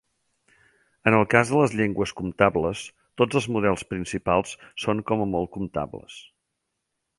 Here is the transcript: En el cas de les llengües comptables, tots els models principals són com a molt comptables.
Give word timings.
En 1.11 1.17
el 1.17 1.25
cas 1.33 1.51
de 1.51 1.59
les 1.59 1.75
llengües 1.81 2.13
comptables, 2.21 2.81
tots 3.23 3.39
els 3.41 3.49
models 3.57 3.85
principals 3.93 4.57
són 4.87 5.05
com 5.13 5.25
a 5.27 5.31
molt 5.37 5.55
comptables. 5.59 6.19